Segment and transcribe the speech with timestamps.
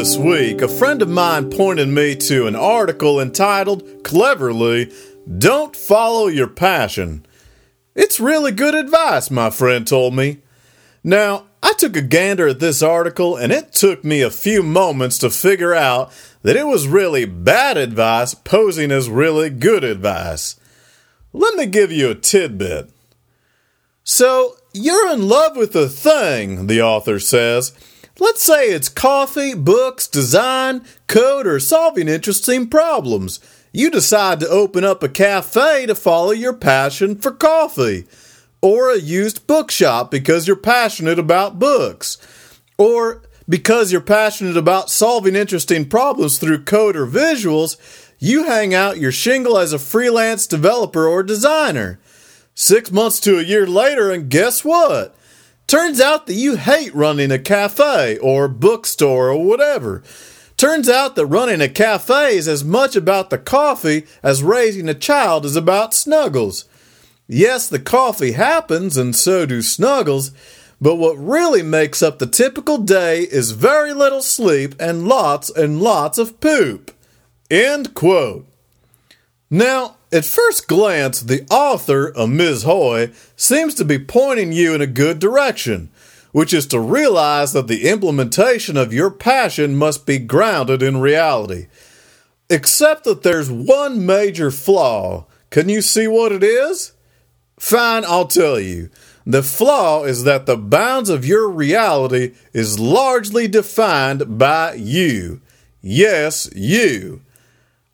[0.00, 4.90] this week, a friend of mine pointed me to an article entitled, cleverly,
[5.36, 7.26] Don't Follow Your Passion.
[7.94, 10.38] It's really good advice, my friend told me.
[11.04, 15.18] Now, I took a gander at this article and it took me a few moments
[15.18, 20.58] to figure out that it was really bad advice posing as really good advice.
[21.34, 22.88] Let me give you a tidbit.
[24.02, 27.74] So, you're in love with a thing, the author says.
[28.20, 33.40] Let's say it's coffee, books, design, code, or solving interesting problems.
[33.72, 38.06] You decide to open up a cafe to follow your passion for coffee,
[38.60, 42.18] or a used bookshop because you're passionate about books,
[42.76, 47.78] or because you're passionate about solving interesting problems through code or visuals,
[48.18, 51.98] you hang out your shingle as a freelance developer or designer.
[52.54, 55.16] Six months to a year later, and guess what?
[55.70, 60.02] Turns out that you hate running a cafe or bookstore or whatever.
[60.56, 64.94] Turns out that running a cafe is as much about the coffee as raising a
[64.94, 66.64] child is about snuggles.
[67.28, 70.32] Yes, the coffee happens and so do snuggles,
[70.80, 75.80] but what really makes up the typical day is very little sleep and lots and
[75.80, 76.90] lots of poop.
[77.48, 78.44] End quote.
[79.48, 82.64] Now, at first glance, the author, a Ms.
[82.64, 85.88] Hoy, seems to be pointing you in a good direction,
[86.32, 91.66] which is to realize that the implementation of your passion must be grounded in reality.
[92.48, 95.26] Except that there's one major flaw.
[95.50, 96.92] Can you see what it is?
[97.58, 98.90] Fine, I'll tell you.
[99.24, 105.40] The flaw is that the bounds of your reality is largely defined by you.
[105.80, 107.20] Yes, you.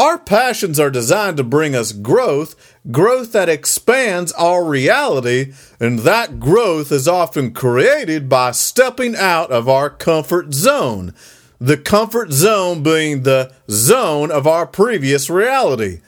[0.00, 2.56] Our passions are designed to bring us growth,
[2.90, 9.68] growth that expands our reality, and that growth is often created by stepping out of
[9.68, 11.12] our comfort zone.
[11.58, 16.00] The comfort zone being the zone of our previous reality.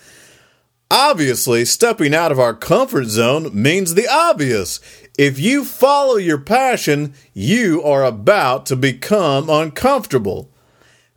[0.90, 4.80] Obviously, stepping out of our comfort zone means the obvious.
[5.18, 10.48] If you follow your passion, you are about to become uncomfortable.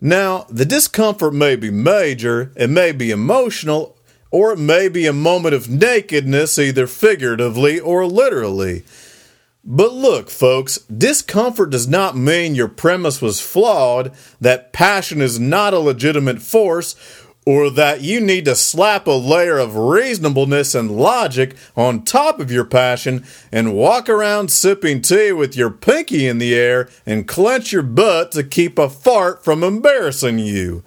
[0.00, 3.96] Now, the discomfort may be major, it may be emotional,
[4.30, 8.84] or it may be a moment of nakedness, either figuratively or literally.
[9.64, 15.74] But look, folks, discomfort does not mean your premise was flawed, that passion is not
[15.74, 16.94] a legitimate force,
[17.46, 22.50] or that you need to slap a layer of reasonableness and logic on top of
[22.50, 27.72] your passion and walk around sipping tea with your pinky in the air and clench
[27.72, 30.82] your butt to keep a fart from embarrassing you.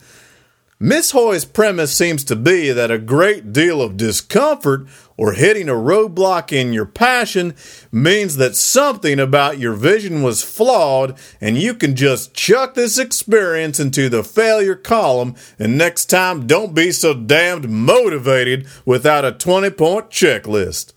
[0.81, 5.73] Miss Hoy's premise seems to be that a great deal of discomfort or hitting a
[5.73, 7.53] roadblock in your passion
[7.91, 13.77] means that something about your vision was flawed and you can just chuck this experience
[13.77, 19.71] into the failure column and next time don't be so damned motivated without a 20
[19.71, 20.93] point checklist.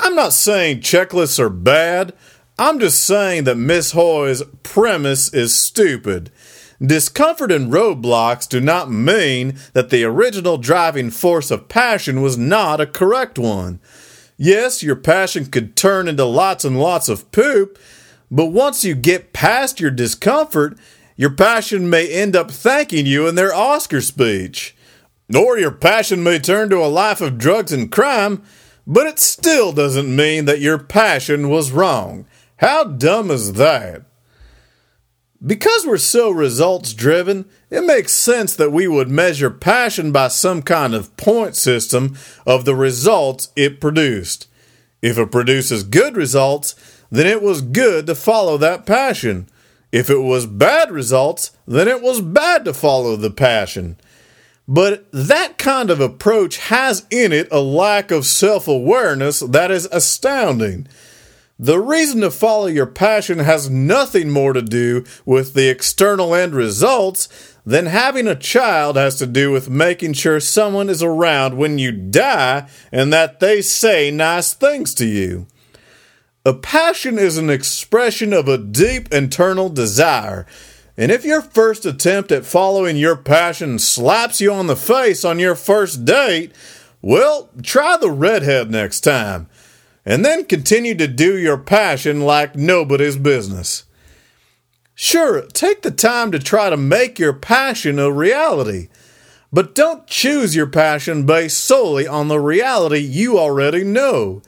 [0.00, 2.14] I'm not saying checklists are bad.
[2.58, 6.30] I'm just saying that Miss Hoy's premise is stupid.
[6.84, 12.80] Discomfort and roadblocks do not mean that the original driving force of passion was not
[12.80, 13.80] a correct one.
[14.36, 17.78] Yes, your passion could turn into lots and lots of poop,
[18.30, 20.76] but once you get past your discomfort,
[21.16, 24.76] your passion may end up thanking you in their Oscar speech.
[25.34, 28.42] Or your passion may turn to a life of drugs and crime,
[28.86, 32.26] but it still doesn't mean that your passion was wrong.
[32.58, 34.02] How dumb is that?
[35.44, 40.62] Because we're so results driven, it makes sense that we would measure passion by some
[40.62, 42.16] kind of point system
[42.46, 44.48] of the results it produced.
[45.02, 46.74] If it produces good results,
[47.10, 49.48] then it was good to follow that passion.
[49.92, 53.96] If it was bad results, then it was bad to follow the passion.
[54.68, 59.86] But that kind of approach has in it a lack of self awareness that is
[59.92, 60.88] astounding.
[61.58, 66.54] The reason to follow your passion has nothing more to do with the external end
[66.54, 71.78] results than having a child has to do with making sure someone is around when
[71.78, 75.46] you die and that they say nice things to you.
[76.44, 80.46] A passion is an expression of a deep internal desire.
[80.98, 85.38] And if your first attempt at following your passion slaps you on the face on
[85.38, 86.52] your first date,
[87.00, 89.48] well, try the redhead next time
[90.06, 93.84] and then continue to do your passion like nobody's business.
[94.94, 98.88] Sure, take the time to try to make your passion a reality,
[99.52, 104.40] but don't choose your passion based solely on the reality you already know.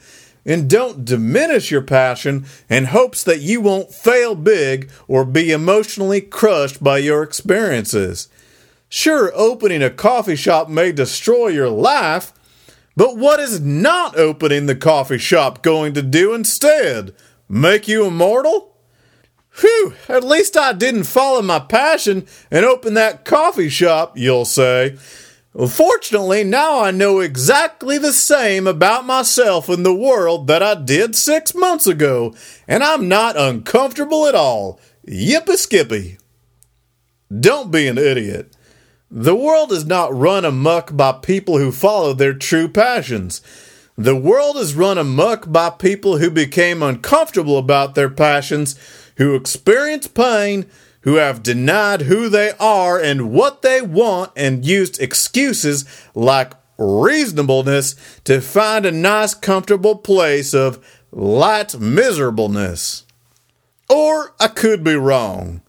[0.48, 6.22] and don't diminish your passion in hopes that you won't fail big or be emotionally
[6.22, 8.28] crushed by your experiences.
[8.88, 12.32] Sure, opening a coffee shop may destroy your life,
[12.98, 17.14] but what is not opening the coffee shop going to do instead?
[17.48, 18.76] Make you immortal?
[19.60, 24.98] Whew, at least I didn't follow my passion and open that coffee shop, you'll say.
[25.54, 30.74] Well, fortunately, now I know exactly the same about myself and the world that I
[30.74, 32.34] did six months ago,
[32.66, 34.80] and I'm not uncomfortable at all.
[35.06, 36.18] Yippee skippy.
[37.32, 38.56] Don't be an idiot.
[39.10, 43.40] The world is not run amuck by people who follow their true passions.
[43.96, 48.78] The world is run amuck by people who became uncomfortable about their passions,
[49.16, 50.66] who experience pain,
[51.00, 57.96] who have denied who they are and what they want and used excuses like reasonableness
[58.24, 63.04] to find a nice, comfortable place of light miserableness.
[63.88, 65.62] Or I could be wrong.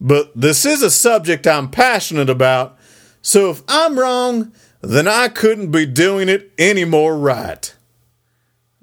[0.00, 2.78] But this is a subject I'm passionate about,
[3.20, 7.74] so if I'm wrong, then I couldn't be doing it any more right.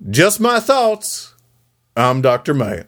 [0.10, 1.34] Just my thoughts.
[1.96, 2.54] I'm Dr.
[2.54, 2.88] Matt.